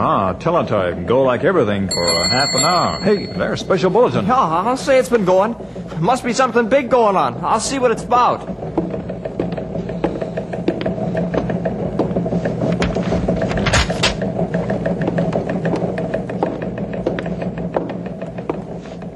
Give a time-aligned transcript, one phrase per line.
[0.00, 0.94] Ah, teletype.
[0.94, 3.00] Can go like everything for a half an hour.
[3.00, 4.26] Hey, there's special bulletin.
[4.26, 5.56] Yeah, I'll say it's been going.
[5.98, 7.44] Must be something big going on.
[7.44, 8.48] I'll see what it's about.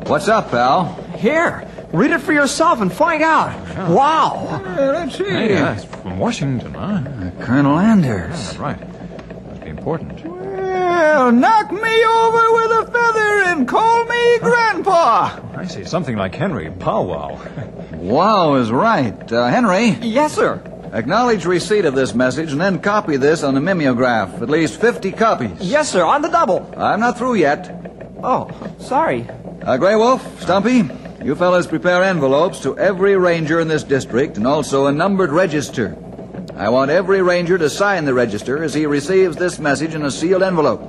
[0.08, 0.94] What's up, pal?
[1.16, 3.56] Here, read it for yourself and find out.
[3.88, 4.60] Wow.
[4.76, 5.24] let's see.
[5.30, 7.30] Hey, that's from Washington, huh?
[7.40, 8.30] Colonel Anders.
[8.30, 9.46] That's right.
[9.46, 10.41] Must be important.
[11.02, 15.36] Well, knock me over with a feather and call me Grandpa.
[15.56, 15.82] I see.
[15.84, 17.40] Something like Henry Powwow.
[18.02, 19.32] Wow is right.
[19.32, 20.60] Uh, Henry, Yes, sir.
[20.92, 24.40] acknowledge receipt of this message and then copy this on a mimeograph.
[24.42, 25.50] At least 50 copies.
[25.60, 26.72] Yes, sir, on the double.
[26.76, 27.68] I'm not through yet.
[28.22, 29.26] Oh, sorry.
[29.62, 30.82] Uh, Grey Wolf, Stumpy,
[31.24, 35.96] you fellas prepare envelopes to every ranger in this district and also a numbered register.
[36.56, 40.10] I want every ranger to sign the register as he receives this message in a
[40.10, 40.80] sealed envelope.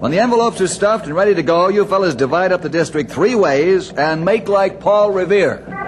[0.00, 3.10] When the envelopes are stuffed and ready to go, you fellas divide up the district
[3.12, 5.81] three ways and make like Paul Revere.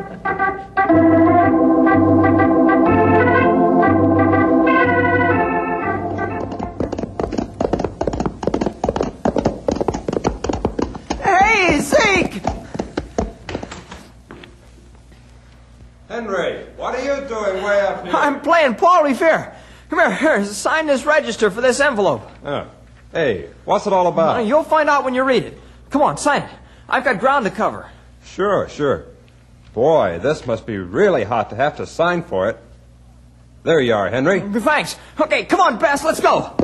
[19.04, 19.54] Paul Revere.
[19.90, 22.22] Come here, here, sign this register for this envelope.
[22.44, 22.66] Oh.
[23.12, 24.46] Hey, what's it all about?
[24.46, 25.60] You'll find out when you read it.
[25.90, 26.50] Come on, sign it.
[26.88, 27.88] I've got ground to cover.
[28.24, 29.04] Sure, sure.
[29.74, 32.58] Boy, this must be really hot to have to sign for it.
[33.62, 34.40] There you are, Henry.
[34.40, 34.96] Thanks.
[35.20, 36.54] Okay, come on, Bess, let's go.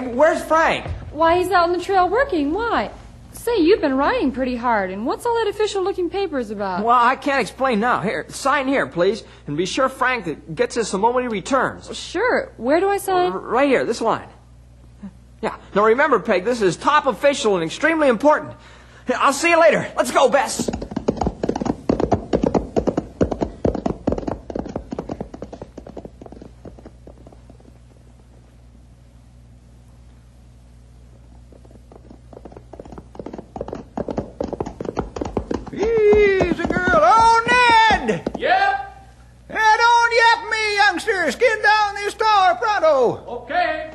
[0.00, 0.86] Where's Frank?
[1.12, 2.52] Why, he's out on the trail working.
[2.52, 2.90] Why?
[3.32, 6.84] Say, you've been riding pretty hard, and what's all that official looking papers about?
[6.84, 8.00] Well, I can't explain now.
[8.00, 11.96] Here, sign here, please, and be sure Frank gets this the moment he returns.
[11.96, 12.52] Sure.
[12.58, 13.32] Where do I sign?
[13.32, 14.28] R- Right here, this line.
[15.40, 15.56] Yeah.
[15.74, 18.52] Now remember, Peg, this is top official and extremely important.
[19.16, 19.90] I'll see you later.
[19.96, 20.68] Let's go, Bess.
[35.72, 36.90] Easy, girl.
[36.94, 37.42] Oh,
[38.00, 38.32] Ned!
[38.38, 39.08] Yep.
[39.48, 41.36] Hey, don't yap me, youngsters.
[41.36, 43.24] Get down this tower pronto.
[43.42, 43.94] Okay.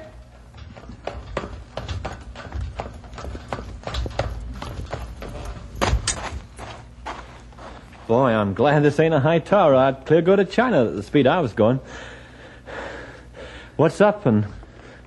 [8.08, 9.76] Boy, I'm glad this ain't a high tower.
[9.76, 11.80] I'd clear go to China at the speed I was going.
[13.76, 14.46] What's up and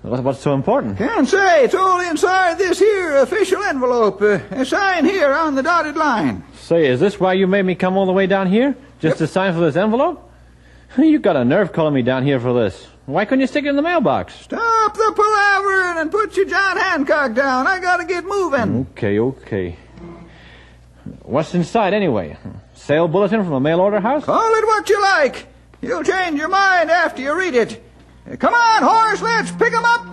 [0.03, 0.97] what's so important?
[0.97, 1.65] Can't say.
[1.65, 4.23] It's all inside this here official envelope.
[4.23, 6.45] Uh, sign here on the dotted line.
[6.55, 8.77] Say, is this why you made me come all the way down here?
[9.01, 10.31] Just to sign for this envelope?
[10.97, 12.87] You've got a nerve calling me down here for this.
[13.07, 14.35] Why couldn't you stick it in the mailbox?
[14.35, 17.67] Stop the palavering and put your John Hancock down.
[17.67, 18.87] I gotta get moving.
[18.93, 19.77] Okay, okay.
[21.23, 22.37] What's inside anyway?
[22.79, 24.25] Sale bulletin from a mail order house?
[24.25, 25.47] Call it what you like.
[25.83, 27.83] You'll change your mind after you read it.
[28.39, 29.21] Come on, horse.
[29.21, 30.11] Let's pick 'em up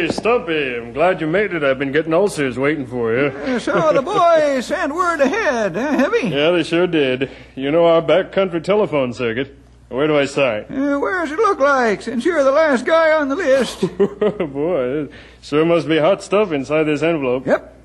[0.00, 1.62] Hey, Stumpy, I'm glad you made it.
[1.62, 3.58] I've been getting ulcers waiting for you.
[3.60, 6.28] So the boys sent word ahead, eh, Heavy?
[6.28, 7.30] Yeah, they sure did.
[7.54, 9.54] You know our backcountry telephone circuit.
[9.90, 10.64] Where do I sign?
[10.70, 13.80] Uh, where does it look like, since you're the last guy on the list?
[13.98, 15.08] Boy,
[15.42, 17.46] sure must be hot stuff inside this envelope.
[17.46, 17.76] Yep.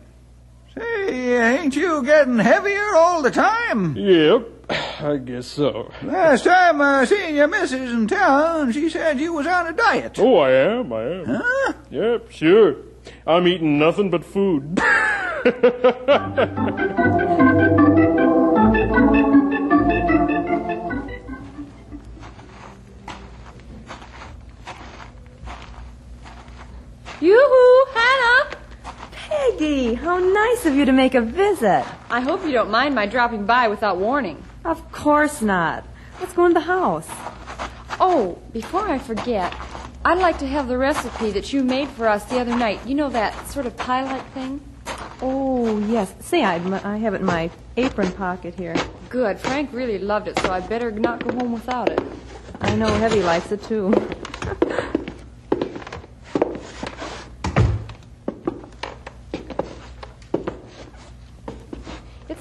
[0.77, 3.97] Say, ain't you getting heavier all the time?
[3.97, 5.91] Yep, I guess so.
[6.03, 10.17] Last time I seen your missus in town, she said you was on a diet.
[10.19, 11.25] Oh, I am, I am.
[11.25, 11.73] Huh?
[11.91, 12.75] Yep, sure.
[13.27, 14.79] I'm eating nothing but food.
[27.21, 28.57] Yoo-hoo, Hannah!
[29.12, 31.85] Peggy, how nice of you to make a visit.
[32.09, 34.44] I hope you don't mind my dropping by without warning.
[34.65, 35.85] Of course not.
[36.19, 37.07] Let's go in the house.
[38.00, 39.53] Oh, before I forget,
[40.03, 42.79] I'd like to have the recipe that you made for us the other night.
[42.83, 44.59] You know that sort of pie-like thing?
[45.21, 46.15] Oh, yes.
[46.19, 48.75] Say, I, I have it in my apron pocket here.
[49.09, 49.39] Good.
[49.39, 52.01] Frank really loved it, so I'd better not go home without it.
[52.62, 53.94] I know Heavy likes it too.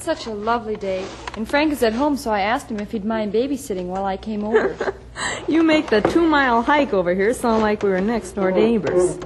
[0.04, 1.02] such a lovely day,
[1.34, 4.18] and Frank is at home, so I asked him if he'd mind babysitting while I
[4.18, 4.94] came over.
[5.48, 9.18] you make the two mile hike over here sound like we were next door neighbors.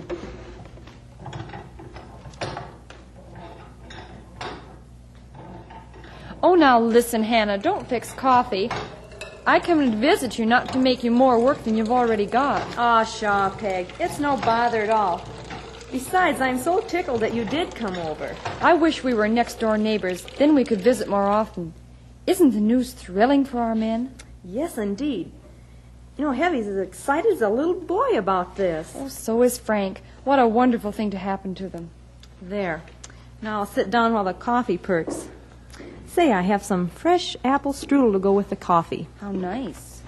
[6.43, 8.71] oh, now listen, Hannah, don't fix coffee.
[9.47, 12.63] I come to visit you not to make you more work than you've already got.
[12.79, 13.89] Aw, Shaw, Peg.
[13.99, 15.25] It's no bother at all.
[15.91, 18.37] Besides, I'm so tickled that you did come over.
[18.61, 20.23] I wish we were next door neighbors.
[20.37, 21.73] Then we could visit more often.
[22.27, 24.15] Isn't the news thrilling for our men?
[24.45, 25.33] Yes, indeed.
[26.19, 28.93] You know, Heavy's as excited as a little boy about this.
[28.97, 30.03] Oh, so is Frank.
[30.25, 31.91] What a wonderful thing to happen to them.
[32.43, 32.83] There.
[33.41, 35.29] Now I'll sit down while the coffee perks.
[36.07, 39.07] Say, I have some fresh apple strudel to go with the coffee.
[39.21, 40.03] How nice.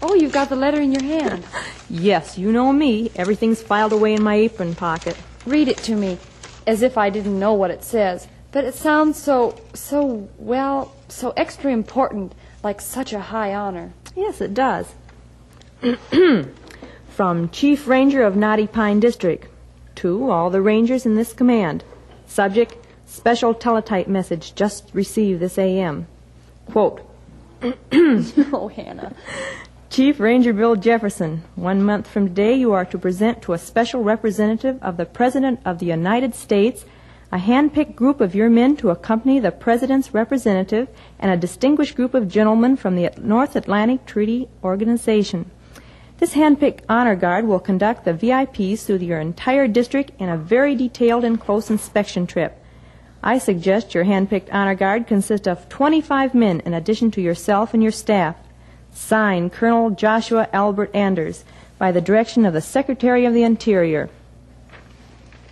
[0.00, 1.44] Oh, you've got the letter in your hand.
[1.90, 3.10] Yes, you know me.
[3.16, 5.16] Everything's filed away in my apron pocket.
[5.46, 6.18] Read it to me,
[6.66, 8.28] as if I didn't know what it says.
[8.52, 13.94] But it sounds so, so, well, so extra important, like such a high honor.
[14.14, 14.92] Yes, it does.
[17.08, 19.48] From Chief Ranger of Knotty Pine District
[19.96, 21.84] to all the rangers in this command.
[22.26, 26.06] Subject, special teletype message just received this AM.
[26.70, 27.00] Quote,
[27.62, 29.14] oh, Hannah.
[29.90, 34.02] Chief Ranger Bill Jefferson, one month from today you are to present to a special
[34.02, 36.84] representative of the President of the United States
[37.32, 40.88] a hand-picked group of your men to accompany the President's representative
[41.18, 45.50] and a distinguished group of gentlemen from the North Atlantic Treaty Organization.
[46.18, 50.74] This hand-picked honor guard will conduct the VIPs through your entire district in a very
[50.74, 52.62] detailed and close inspection trip.
[53.22, 57.82] I suggest your hand-picked honor guard consist of 25 men in addition to yourself and
[57.82, 58.36] your staff.
[58.98, 61.44] Signed, Colonel Joshua Albert Anders,
[61.78, 64.10] by the direction of the Secretary of the Interior.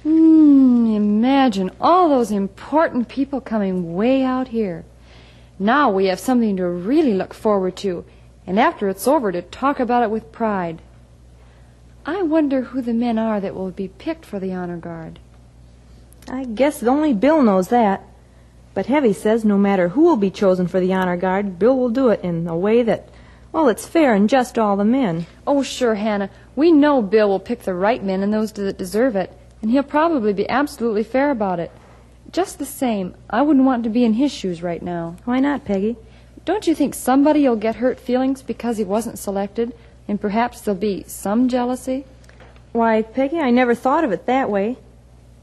[0.02, 4.84] Hmm, imagine all those important people coming way out here.
[5.58, 8.04] Now we have something to really look forward to,
[8.46, 10.82] and after it's over to talk about it with pride.
[12.04, 15.18] I wonder who the men are that will be picked for the honor guard.
[16.28, 18.04] I guess only Bill knows that.
[18.74, 21.88] But Heavy says no matter who will be chosen for the honor guard, Bill will
[21.88, 23.08] do it in a way that,
[23.56, 25.24] well, it's fair and just to all the men.
[25.46, 26.28] Oh, sure, Hannah.
[26.54, 29.32] We know Bill will pick the right men and those that deserve it,
[29.62, 31.72] and he'll probably be absolutely fair about it.
[32.30, 35.16] Just the same, I wouldn't want to be in his shoes right now.
[35.24, 35.96] Why not, Peggy?
[36.44, 39.72] Don't you think somebody will get hurt feelings because he wasn't selected,
[40.06, 42.04] and perhaps there'll be some jealousy?
[42.72, 44.76] Why, Peggy, I never thought of it that way.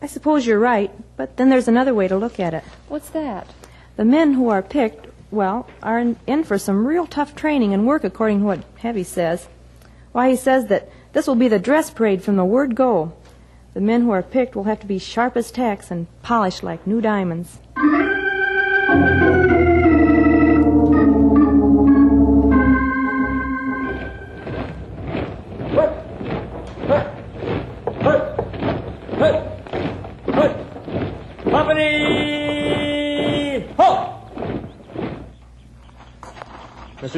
[0.03, 2.63] I suppose you're right, but then there's another way to look at it.
[2.89, 3.47] What's that?
[3.95, 7.87] The men who are picked, well, are in, in for some real tough training and
[7.87, 9.47] work according to what Heavy says.
[10.11, 13.13] Why, he says that this will be the dress parade from the word go.
[13.73, 16.85] The men who are picked will have to be sharp as tacks and polished like
[16.85, 17.59] new diamonds.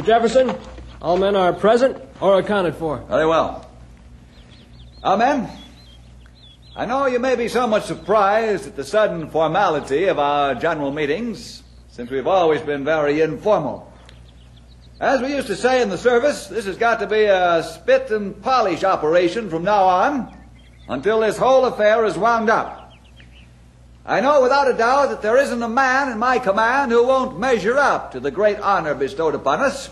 [0.05, 0.55] Jefferson,
[1.01, 2.99] all men are present or accounted for.
[3.09, 3.69] Very well.
[5.03, 5.49] Now, men,
[6.75, 11.63] I know you may be somewhat surprised at the sudden formality of our general meetings,
[11.89, 13.91] since we've always been very informal.
[14.99, 18.11] As we used to say in the service, this has got to be a spit
[18.11, 20.37] and polish operation from now on
[20.87, 22.84] until this whole affair is wound up.
[24.05, 27.39] I know without a doubt that there isn't a man in my command who won't
[27.39, 29.89] measure up to the great honor bestowed upon us.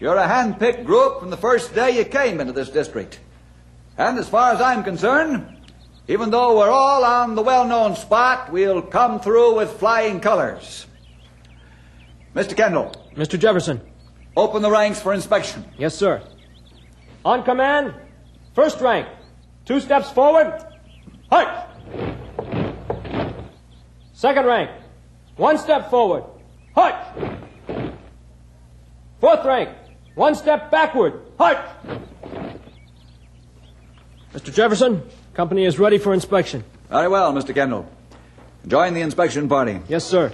[0.00, 3.20] You're a hand-picked group from the first day you came into this district.
[3.98, 5.58] And as far as I'm concerned,
[6.06, 10.86] even though we're all on the well-known spot, we'll come through with flying colors.
[12.34, 12.56] Mr.
[12.56, 13.38] Kendall, Mr.
[13.38, 13.80] Jefferson.
[14.36, 15.66] open the ranks for inspection.
[15.76, 16.22] Yes, sir.
[17.26, 17.92] On command,
[18.54, 19.06] first rank.
[19.66, 20.64] Two steps forward.
[21.30, 21.67] Halt!
[24.18, 24.68] Second rank.
[25.36, 26.24] One step forward.
[26.74, 26.96] Halt!
[29.20, 29.68] Fourth rank.
[30.16, 31.20] One step backward.
[31.38, 31.58] Halt!
[34.34, 34.52] Mr.
[34.52, 35.02] Jefferson,
[35.34, 36.64] company is ready for inspection.
[36.90, 37.54] Very well, Mr.
[37.54, 37.88] Kendall.
[38.66, 39.78] Join the inspection party.
[39.86, 40.32] Yes, sir.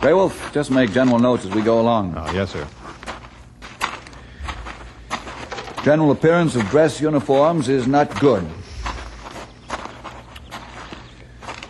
[0.00, 2.14] Grey Wolf, just make general notes as we go along.
[2.16, 2.66] Oh, yes, sir.
[5.82, 8.48] General appearance of dress uniforms is not good.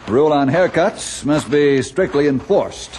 [0.06, 2.90] Rule on haircuts must be strictly enforced.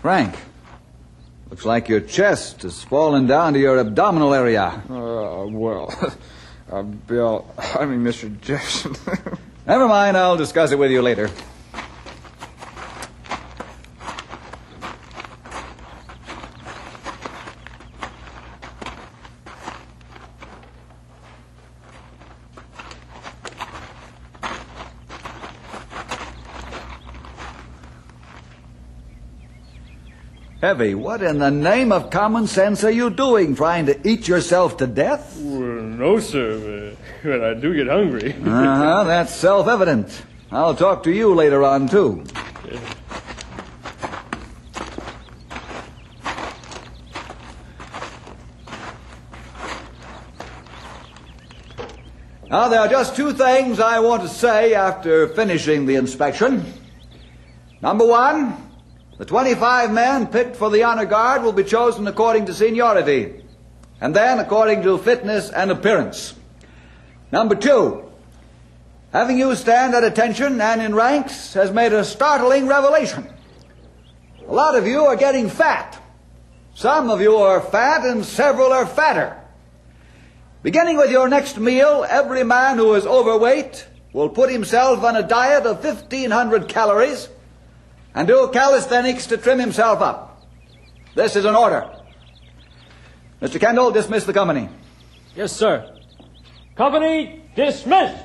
[0.00, 0.34] Frank,
[1.50, 4.82] looks like your chest has fallen down to your abdominal area.
[4.88, 5.92] Uh, well,
[6.72, 8.40] uh, Bill, I mean, Mr.
[8.40, 8.94] Jefferson.
[9.66, 11.28] Never mind, I'll discuss it with you later.
[30.70, 33.56] What in the name of common sense are you doing?
[33.56, 35.36] Trying to eat yourself to death?
[35.40, 38.34] Well, no, sir, but, I do get hungry.
[38.34, 40.22] Uh huh, that's self evident.
[40.52, 42.22] I'll talk to you later on, too.
[52.48, 56.64] Now, there are just two things I want to say after finishing the inspection.
[57.82, 58.69] Number one,
[59.20, 63.44] the 25 men picked for the honor guard will be chosen according to seniority,
[64.00, 66.32] and then according to fitness and appearance.
[67.30, 68.10] Number two,
[69.12, 73.28] having you stand at attention and in ranks has made a startling revelation.
[74.48, 76.02] A lot of you are getting fat.
[76.74, 79.38] Some of you are fat and several are fatter.
[80.62, 85.22] Beginning with your next meal, every man who is overweight will put himself on a
[85.22, 87.28] diet of 1500 calories
[88.14, 90.42] and do calisthenics to trim himself up.
[91.14, 91.90] This is an order.
[93.40, 93.58] Mr.
[93.60, 94.68] Kendall, dismiss the company.
[95.34, 95.96] Yes, sir.
[96.76, 98.24] Company dismissed.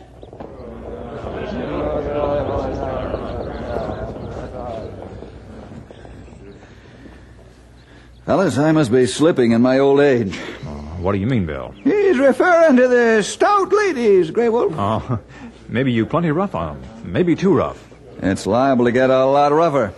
[8.25, 10.38] Fellas, I must be slipping in my old age.
[10.38, 11.74] Uh, what do you mean, Bill?
[11.84, 14.74] He's referring to the stout ladies, Grey Wolf.
[14.75, 15.20] Oh,
[15.70, 17.12] maybe you plenty rough on 'em.
[17.12, 17.82] Maybe too rough.
[18.20, 19.94] It's liable to get a lot rougher.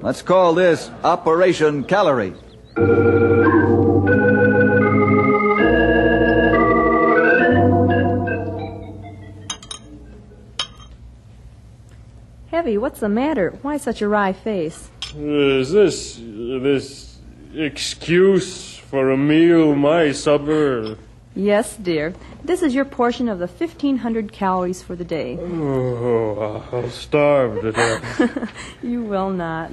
[0.00, 2.34] Let's call this Operation Calorie.
[12.48, 13.58] Heavy, what's the matter?
[13.62, 14.90] Why such a wry face?
[15.16, 17.18] Is this this
[17.54, 20.96] excuse for a meal my supper?
[21.34, 22.14] Yes, dear.
[22.44, 25.36] This is your portion of the 1,500 calories for the day.
[25.40, 28.52] Oh, I'll starve to death.
[28.82, 29.72] You will not.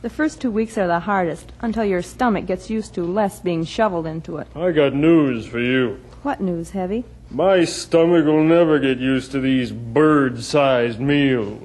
[0.00, 3.64] The first two weeks are the hardest until your stomach gets used to less being
[3.64, 4.46] shoveled into it.
[4.54, 6.00] I got news for you.
[6.22, 7.04] What news, Heavy?
[7.30, 11.60] My stomach will never get used to these bird-sized meals.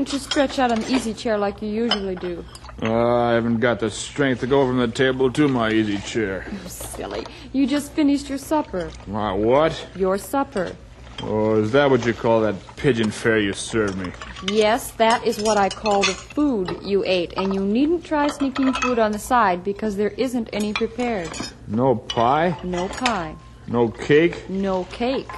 [0.00, 2.42] Don't you stretch out on the easy chair like you usually do?
[2.82, 6.46] Uh, I haven't got the strength to go from the table to my easy chair.
[6.68, 7.26] Silly.
[7.52, 8.90] You just finished your supper.
[9.06, 9.86] My what?
[9.94, 10.74] Your supper.
[11.22, 14.10] Oh, is that what you call that pigeon fare you served me?
[14.50, 18.72] Yes, that is what I call the food you ate, and you needn't try sneaking
[18.72, 21.28] food on the side because there isn't any prepared.
[21.68, 22.56] No pie?
[22.64, 23.36] No pie,
[23.68, 24.48] No cake?
[24.48, 25.28] no cake,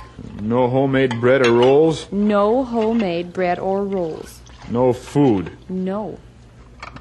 [0.40, 2.06] No homemade bread or rolls?
[2.12, 4.38] no homemade bread or rolls.
[4.70, 5.52] No food.
[5.68, 6.18] No.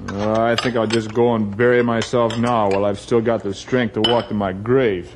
[0.08, 3.54] Uh, I think I'll just go and bury myself now while I've still got the
[3.54, 5.14] strength to walk to my grave.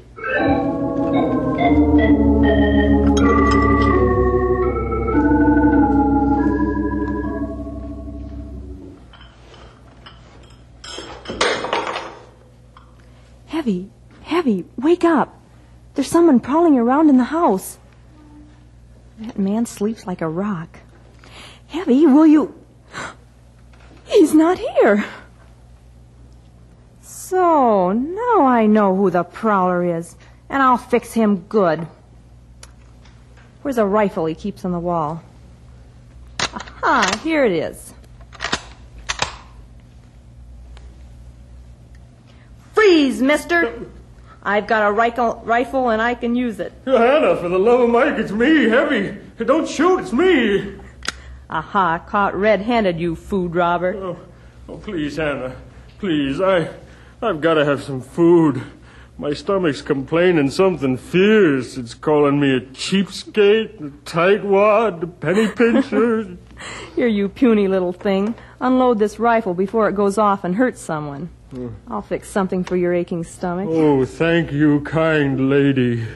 [13.46, 13.90] Heavy,
[14.26, 15.40] Heavy, wake up.
[15.94, 17.78] There's someone prowling around in the house.
[19.20, 20.80] That man sleeps like a rock.
[21.68, 22.54] Heavy, will you?
[24.04, 25.04] He's not here.
[27.00, 30.16] So, now I know who the prowler is,
[30.48, 31.86] and I'll fix him good.
[33.62, 35.22] Where's a rifle he keeps on the wall?
[36.40, 37.92] Aha, here it is.
[42.74, 43.88] Freeze, mister!
[44.42, 46.72] I've got a rifle, and I can use it.
[46.84, 49.18] Hannah, for the love of Mike, it's me, Heavy.
[49.44, 50.75] Don't shoot, it's me.
[51.48, 53.94] Aha, caught red-handed, you food robber.
[53.94, 54.18] Oh,
[54.68, 55.56] oh please, Hannah.
[55.98, 56.70] Please, I,
[57.22, 58.62] I've got to have some food.
[59.18, 61.78] My stomach's complaining something fierce.
[61.78, 66.36] It's calling me a cheapskate, a tightwad, a penny pincher.
[66.94, 68.34] Here, you puny little thing.
[68.60, 71.30] Unload this rifle before it goes off and hurts someone.
[71.50, 71.68] Hmm.
[71.88, 73.68] I'll fix something for your aching stomach.
[73.70, 76.06] oh, thank you, kind lady.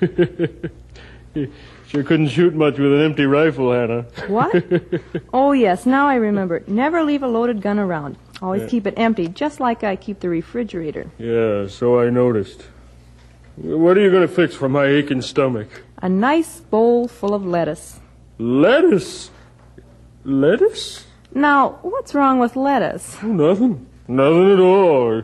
[1.90, 4.06] sure couldn't shoot much with an empty rifle, Hannah.
[4.28, 4.64] What?
[5.32, 6.62] Oh, yes, now I remember.
[6.66, 8.16] Never leave a loaded gun around.
[8.40, 8.68] Always Yeah.
[8.68, 11.10] keep it empty, just like I keep the refrigerator.
[11.18, 12.62] Yeah, so I noticed.
[13.56, 15.68] What are you going to fix for my aching stomach?
[16.00, 18.00] A nice bowl full of lettuce.
[18.38, 19.30] Lettuce?
[20.24, 21.04] Lettuce?
[21.34, 23.16] Now, what's wrong with lettuce?
[23.22, 23.86] Oh, nothing.
[24.08, 25.22] Nothing at all.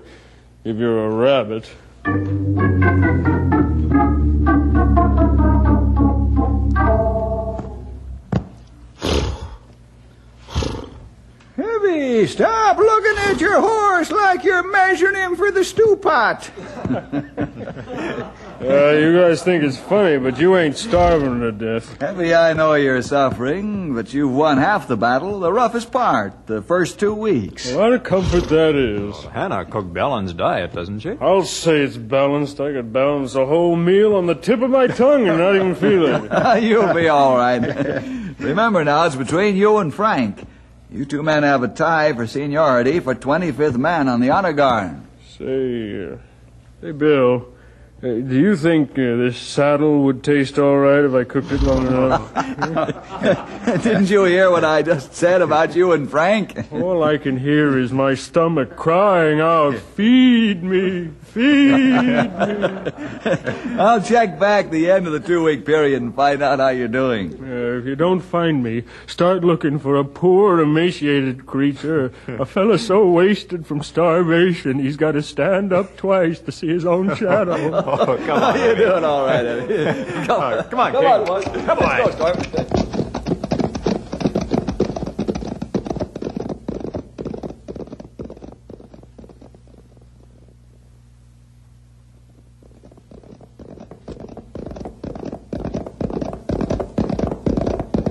[0.65, 1.71] If you're a rabbit.
[11.76, 16.50] Heavy, stop looking at your horse like you're measuring him for the stew pot.
[18.59, 22.00] Uh, you guys think it's funny, but you ain't starving to death.
[22.00, 26.62] Heavy, I know you're suffering, but you've won half the battle, the roughest part, the
[26.62, 27.71] first two weeks.
[27.71, 29.15] What a comfort that is.
[29.25, 31.10] Hannah cooked balanced diet, doesn't she?
[31.21, 32.58] I'll say it's balanced.
[32.58, 35.75] I could balance a whole meal on the tip of my tongue and not even
[35.75, 36.62] feel it.
[36.62, 37.58] You'll be all right.
[38.39, 40.47] Remember now, it's between you and Frank.
[40.91, 45.01] You two men have a tie for seniority for 25th man on the honor guard.
[45.37, 46.17] Say, uh,
[46.81, 47.49] hey, Bill,
[47.99, 51.63] uh, do you think uh, this saddle would taste all right if I cooked it
[51.63, 53.83] long enough?
[53.83, 56.73] Didn't you hear what I just said about you and Frank?
[56.73, 61.71] all I can hear is my stomach crying out, "Feed me, feed
[63.71, 66.69] me." I'll check back the end of the two week period and find out how
[66.71, 67.33] you're doing.
[67.35, 72.13] Uh, if you don't find me, start looking for a poor, emaciated creature.
[72.29, 76.85] a fella so wasted from starvation, he's got to stand up twice to see his
[76.87, 77.57] own shadow.
[77.87, 78.59] Oh, come on.
[78.61, 80.27] You're doing all right, Eddie.
[80.27, 81.13] Come, Uh, come on, come King.
[81.13, 81.45] on, boys.
[81.45, 82.37] Come Let's on.
[82.37, 82.97] go, Storm.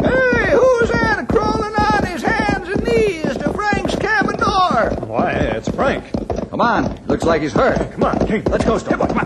[0.01, 5.07] Hey, who's that crawling on his hands and knees to Frank's cabin door?
[5.07, 6.03] Why, it's Frank.
[6.49, 6.85] Come on.
[7.25, 7.91] Looks like he's hurt.
[7.93, 8.43] Come on, King.
[8.43, 8.99] Let's go, Storm.
[8.99, 9.25] Come on.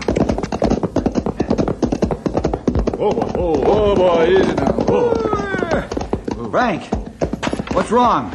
[2.98, 6.48] Oh, oh, Oh, boy, easy now.
[6.50, 6.84] Frank,
[7.74, 8.34] what's wrong?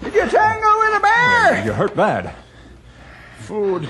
[0.00, 1.64] Did you tangle with a bear?
[1.64, 2.32] You hurt bad.
[3.40, 3.88] Food.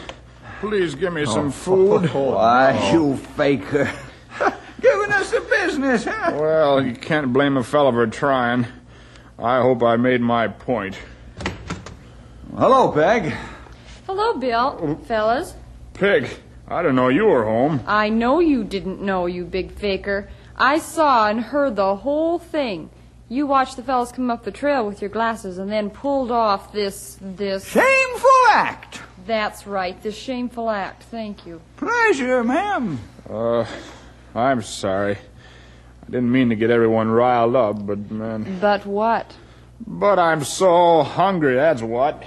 [0.60, 2.06] Please give me oh, some food.
[2.14, 2.92] Why, oh.
[2.94, 3.92] you faker.
[4.80, 6.32] Giving us the business, huh?
[6.34, 8.68] Well, you can't blame a fellow for trying.
[9.38, 10.96] I hope I made my point.
[12.56, 13.34] Hello, Peg.
[14.06, 15.00] Hello, Bill.
[15.06, 15.54] Fellas.
[15.94, 16.28] Pig,
[16.68, 17.80] I didn't know you were home.
[17.86, 20.28] I know you didn't know, you big faker.
[20.56, 22.90] I saw and heard the whole thing.
[23.30, 26.70] You watched the fellas come up the trail with your glasses and then pulled off
[26.72, 27.66] this, this.
[27.66, 29.00] Shameful act.
[29.26, 31.04] That's right, this shameful act.
[31.04, 31.62] Thank you.
[31.78, 33.00] Pleasure, ma'am.
[33.28, 33.64] Uh,
[34.34, 35.16] I'm sorry.
[35.16, 38.58] I didn't mean to get everyone riled up, but man.
[38.60, 39.34] But what?
[39.86, 42.22] But I'm so hungry, that's what.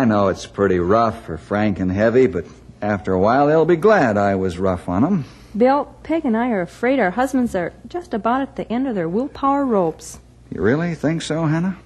[0.00, 2.46] I know it's pretty rough for Frank and Heavy, but
[2.80, 5.26] after a while they'll be glad I was rough on them.
[5.54, 8.94] Bill, Peg and I are afraid our husbands are just about at the end of
[8.94, 10.18] their willpower ropes.
[10.50, 11.76] You really think so, Hannah?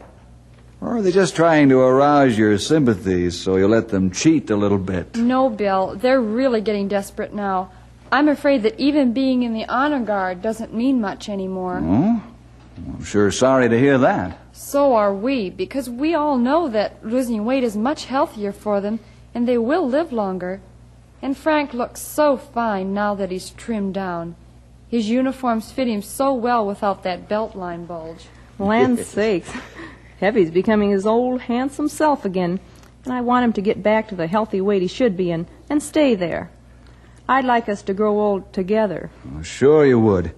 [0.80, 4.54] Or are they just trying to arouse your sympathies so you let them cheat a
[4.54, 5.16] little bit?
[5.16, 7.72] No, Bill, they're really getting desperate now.
[8.12, 11.80] I'm afraid that even being in the honor guard doesn't mean much anymore.
[11.82, 12.22] Oh?
[12.76, 14.38] I'm sure sorry to hear that.
[14.56, 19.00] So are we, because we all know that losing weight is much healthier for them,
[19.34, 20.60] and they will live longer.
[21.20, 24.36] And Frank looks so fine now that he's trimmed down.
[24.88, 28.26] His uniforms fit him so well without that belt line bulge.
[28.56, 29.50] Land's sakes.
[30.20, 32.60] Heavy's becoming his old, handsome self again,
[33.04, 35.48] and I want him to get back to the healthy weight he should be in
[35.68, 36.52] and stay there.
[37.28, 39.10] I'd like us to grow old together.
[39.36, 40.32] Oh, sure you would.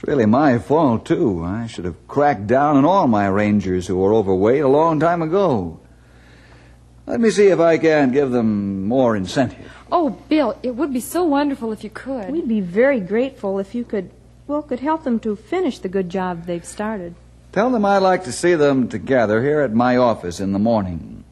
[0.00, 1.44] It's really my fault, too.
[1.44, 5.20] I should have cracked down on all my rangers who were overweight a long time
[5.20, 5.78] ago.
[7.04, 9.70] Let me see if I can give them more incentive.
[9.92, 12.30] Oh, Bill, it would be so wonderful if you could.
[12.30, 14.10] We'd be very grateful if you could,
[14.46, 17.14] well, could help them to finish the good job they've started.
[17.52, 21.24] Tell them I'd like to see them together here at my office in the morning.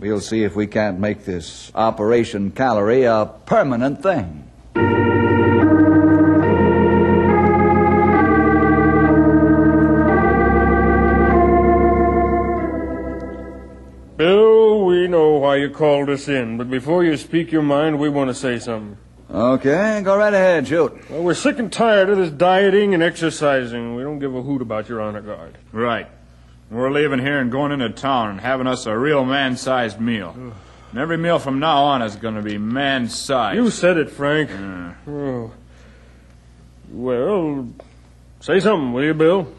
[0.00, 4.49] We'll see if we can't make this Operation Calorie a permanent thing.
[15.00, 18.28] We know why you called us in, but before you speak your mind, we want
[18.28, 18.98] to say something.
[19.30, 21.08] Okay, go right ahead, shoot.
[21.08, 23.94] Well, we're sick and tired of this dieting and exercising.
[23.94, 25.56] We don't give a hoot about your honor guard.
[25.72, 26.06] Right.
[26.70, 30.34] We're leaving here and going into town and having us a real man-sized meal.
[30.36, 33.56] And every meal from now on is going to be man-sized.
[33.56, 34.50] You said it, Frank.
[35.08, 35.50] Oh.
[36.90, 37.68] Well,
[38.40, 39.50] say something, will you, Bill?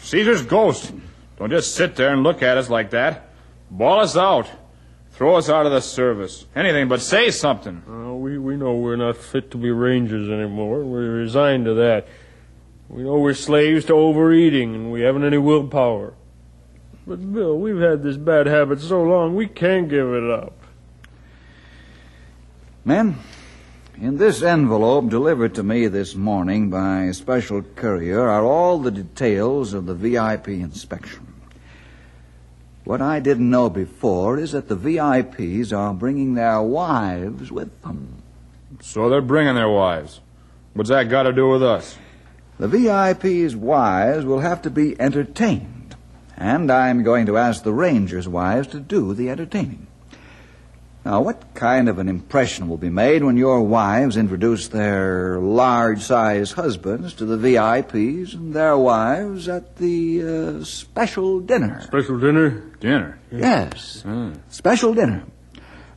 [0.00, 0.92] Caesar's ghost.
[1.38, 3.27] Don't just sit there and look at us like that.
[3.70, 4.50] Ball us out.
[5.12, 6.46] Throw us out of the service.
[6.54, 7.82] Anything but say something.
[7.88, 10.84] Uh, we, we know we're not fit to be rangers anymore.
[10.84, 12.06] We're resigned to that.
[12.88, 16.14] We know we're slaves to overeating and we haven't any willpower.
[17.06, 20.52] But, Bill, we've had this bad habit so long, we can't give it up.
[22.84, 23.18] Men,
[24.00, 29.74] in this envelope delivered to me this morning by special courier are all the details
[29.74, 31.27] of the VIP inspection.
[32.88, 38.22] What I didn't know before is that the VIPs are bringing their wives with them.
[38.80, 40.22] So they're bringing their wives.
[40.72, 41.98] What's that got to do with us?
[42.58, 45.96] The VIPs' wives will have to be entertained,
[46.34, 49.87] and I'm going to ask the Rangers' wives to do the entertaining.
[51.08, 56.02] Now, what kind of an impression will be made when your wives introduce their large
[56.02, 61.80] sized husbands to the VIPs and their wives at the uh, special dinner?
[61.80, 62.50] Special dinner?
[62.78, 63.18] Dinner?
[63.32, 64.04] Yes,
[64.50, 65.24] special dinner.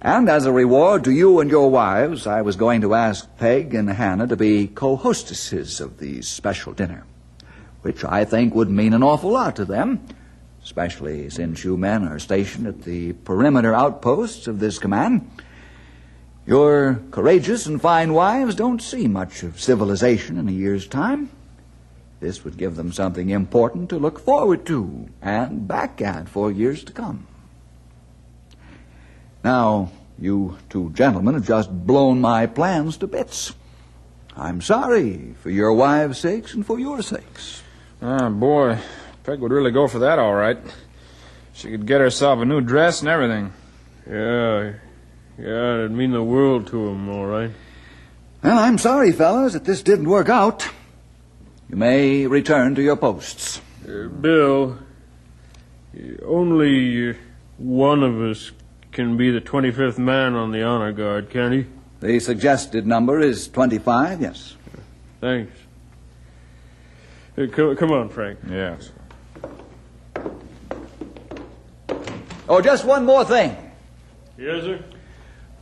[0.01, 3.75] And as a reward to you and your wives, I was going to ask Peg
[3.75, 7.03] and Hannah to be co hostesses of the special dinner,
[7.81, 10.07] which I think would mean an awful lot to them
[10.63, 15.29] especially since you men are stationed at the perimeter outposts of this command.
[16.45, 21.29] Your courageous and fine wives don't see much of civilization in a year's time.
[22.19, 26.83] This would give them something important to look forward to and back at for years
[26.83, 27.27] to come.
[29.43, 33.53] Now, you two gentlemen have just blown my plans to bits.
[34.35, 37.63] I'm sorry for your wives' sakes and for your sakes.
[38.01, 38.77] Ah, boy.
[39.23, 40.57] Peg would really go for that, all right.
[41.53, 43.53] She could get herself a new dress and everything.
[44.07, 44.73] Yeah,
[45.37, 47.51] yeah, it'd mean the world to him, all right.
[48.43, 50.67] Well, I'm sorry, fellas, that this didn't work out.
[51.69, 53.61] You may return to your posts.
[53.87, 54.77] Uh, Bill,
[56.25, 57.15] only
[57.57, 58.51] one of us
[58.91, 61.65] can be the 25th man on the honor guard, can he?
[61.99, 64.55] The suggested number is 25, yes.
[65.19, 65.53] Thanks.
[67.37, 68.39] Uh, come, come on, Frank.
[68.49, 68.91] Yes.
[72.53, 73.55] Oh, just one more thing.
[74.37, 74.83] Yes, sir?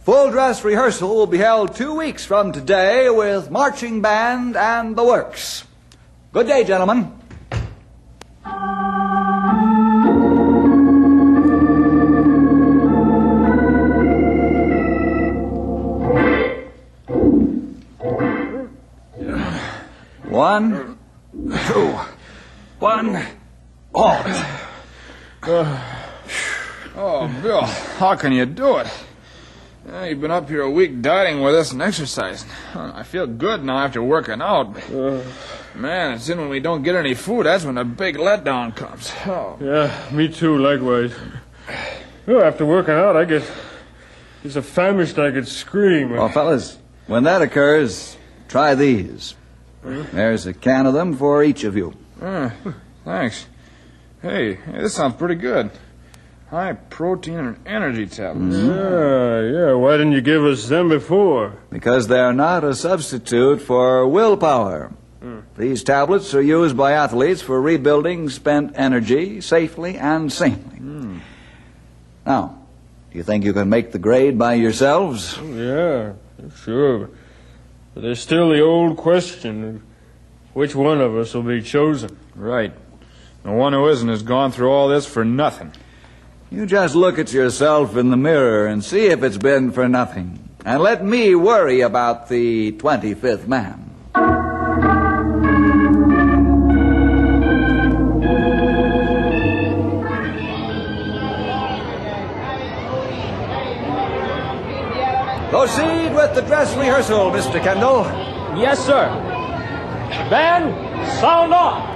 [0.06, 5.04] Full dress rehearsal will be held two weeks from today with marching band and the
[5.04, 5.66] works.
[6.34, 7.14] Good day, gentlemen.
[20.28, 20.98] One,
[21.68, 22.00] two,
[22.80, 23.28] one,
[23.94, 24.26] halt.
[25.44, 25.99] Uh,
[27.02, 28.88] Oh, Bill, how can you do it?
[29.88, 32.50] Yeah, you've been up here a week dieting with us and exercising.
[32.76, 34.74] I feel good now after working out.
[34.74, 35.24] But
[35.74, 37.46] man, it's in when we don't get any food.
[37.46, 39.14] That's when the big letdown comes.
[39.26, 39.58] Oh.
[39.62, 41.16] Yeah, me too, likewise.
[42.28, 43.50] Well, after working out, I guess
[44.44, 46.10] it's a famished I could scream.
[46.10, 48.18] Well, fellas, when that occurs,
[48.50, 49.36] try these.
[49.86, 51.94] There's a can of them for each of you.
[52.22, 52.50] Uh,
[53.06, 53.48] thanks.
[54.22, 55.72] Hey, hey, this sounds pretty good.
[56.50, 58.56] High protein and energy tablets.
[58.56, 58.70] Mm-hmm.
[58.70, 59.74] Yeah, yeah.
[59.74, 61.54] Why didn't you give us them before?
[61.70, 64.92] Because they're not a substitute for willpower.
[65.22, 65.42] Hmm.
[65.58, 70.78] These tablets are used by athletes for rebuilding spent energy safely and sanely.
[70.78, 71.18] Hmm.
[72.26, 72.66] Now,
[73.12, 75.38] do you think you can make the grade by yourselves?
[75.38, 76.14] Yeah,
[76.64, 77.12] sure.
[77.94, 79.82] But there's still the old question of
[80.56, 82.18] which one of us will be chosen.
[82.36, 82.74] Right.
[83.44, 85.74] The one who isn't has gone through all this for nothing.
[86.52, 90.50] You just look at yourself in the mirror and see if it's been for nothing.
[90.66, 93.86] And let me worry about the 25th man.
[105.52, 107.62] Proceed with the dress rehearsal, Mr.
[107.62, 108.06] Kendall.
[108.60, 109.06] Yes, sir.
[110.32, 110.74] Band,
[111.20, 111.89] sound off.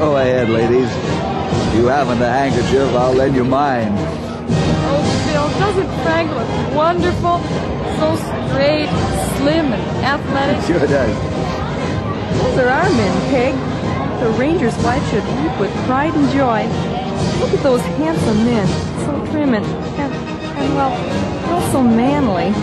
[0.00, 0.88] Go ahead, ladies.
[0.88, 3.92] If you haven't a handkerchief, I'll lend you mine.
[3.92, 7.36] Oh, Bill, doesn't Frank look wonderful?
[8.00, 8.16] So
[8.48, 8.88] straight,
[9.36, 10.64] slim, and athletic.
[10.66, 11.14] Sure does.
[12.40, 13.54] Those are our men, Peg.
[14.20, 16.64] The ranger's wife should weep with pride and joy.
[17.38, 18.66] Look at those handsome men,
[19.04, 22.54] so trim and, and, and well, so manly.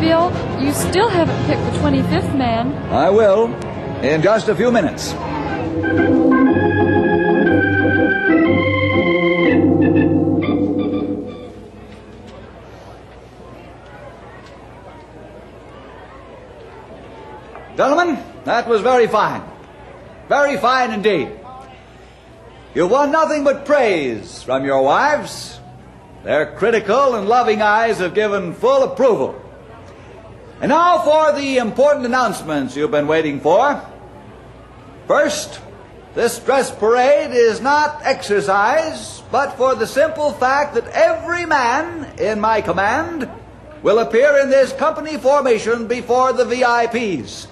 [0.00, 0.30] Bill,
[0.62, 2.74] you still haven't picked the 25th man.
[2.92, 3.48] I will,
[4.04, 5.12] in just a few minutes.
[17.76, 19.42] Gentlemen, that was very fine.
[20.28, 21.30] Very fine indeed.
[22.74, 25.58] You won nothing but praise from your wives.
[26.24, 29.40] Their critical and loving eyes have given full approval.
[30.60, 33.82] And now for the important announcements you've been waiting for.
[35.06, 35.60] First,
[36.14, 42.40] this dress parade is not exercise, but for the simple fact that every man in
[42.40, 43.28] my command
[43.82, 47.48] will appear in this company formation before the VIPs.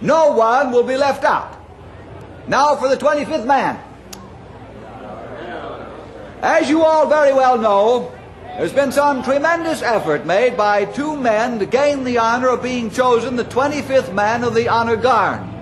[0.00, 1.58] No one will be left out.
[2.48, 3.78] Now for the 25th man.
[6.40, 8.12] As you all very well know,
[8.56, 12.90] there's been some tremendous effort made by two men to gain the honor of being
[12.90, 15.55] chosen the 25th man of the Honor Guard.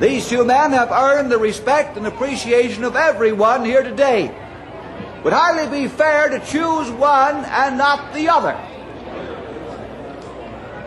[0.00, 4.26] These two men have earned the respect and appreciation of everyone here today.
[4.26, 8.56] It would hardly be fair to choose one and not the other.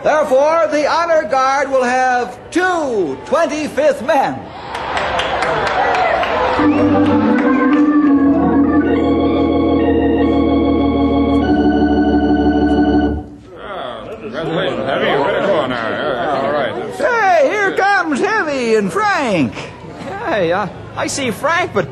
[0.02, 4.40] Therefore, the Honor Guard will have two 25th men.
[18.72, 19.54] Heavy and Frank.
[19.54, 21.86] Hey, uh, I see Frank, but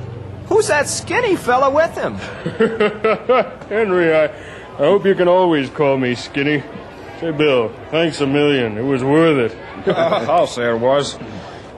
[0.48, 2.14] who's that skinny fella with him?
[3.68, 6.64] Henry, I, I hope you can always call me Skinny.
[7.20, 8.78] Say, Bill, thanks a million.
[8.78, 9.88] It was worth it.
[9.98, 11.20] I'll say it was.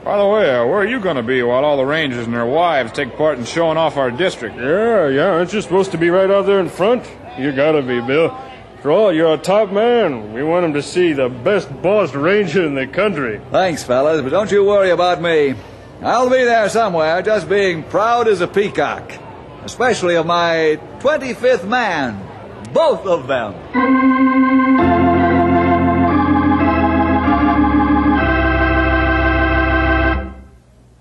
[0.04, 2.34] By the way, uh, where are you going to be while all the rangers and
[2.34, 4.54] their wives take part in showing off our district?
[4.54, 7.10] Yeah, yeah, aren't you supposed to be right out there in front?
[7.36, 8.28] You gotta be, Bill.
[8.90, 10.32] All, you're a top man.
[10.32, 13.40] We want him to see the best bossed ranger in the country.
[13.52, 15.54] Thanks, fellas, but don't you worry about me.
[16.02, 19.12] I'll be there somewhere, just being proud as a peacock.
[19.62, 22.28] Especially of my 25th man.
[22.72, 23.54] Both of them.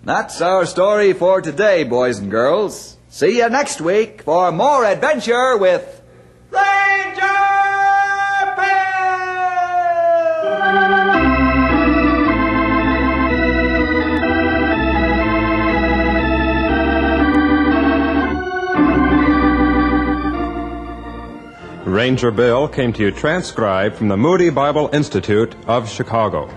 [0.03, 2.97] That's our story for today, boys and girls.
[3.09, 6.01] See you next week for more adventure with
[6.51, 7.70] Ranger
[22.01, 26.47] Ranger Bill came to you transcribed from the Moody Bible Institute of Chicago.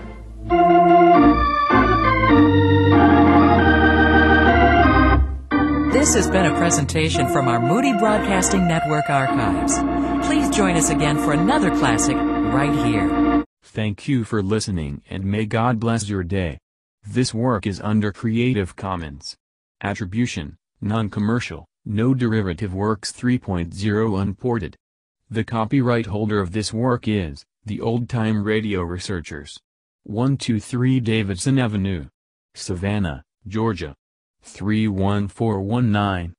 [5.91, 9.77] This has been a presentation from our Moody Broadcasting Network archives.
[10.27, 13.45] Please join us again for another classic right here.
[13.61, 16.57] Thank you for listening and may God bless your day.
[17.07, 19.35] This work is under Creative Commons.
[19.83, 24.75] Attribution, non-commercial, no derivative works 3.0 unported.
[25.31, 29.59] The copyright holder of this work is, the Old Time Radio Researchers.
[30.03, 32.05] 123 Davidson Avenue.
[32.53, 33.95] Savannah, Georgia.
[34.43, 36.33] 31419.